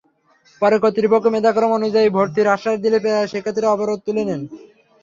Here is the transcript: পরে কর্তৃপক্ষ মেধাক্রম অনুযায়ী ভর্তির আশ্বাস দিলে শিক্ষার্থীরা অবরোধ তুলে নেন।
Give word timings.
পরে 0.61 0.77
কর্তৃপক্ষ 0.83 1.25
মেধাক্রম 1.35 1.71
অনুযায়ী 1.73 2.07
ভর্তির 2.09 2.47
আশ্বাস 2.55 2.77
দিলে 2.83 2.97
শিক্ষার্থীরা 3.31 3.67
অবরোধ 3.71 3.99
তুলে 4.05 4.23
নেন। 4.27 4.41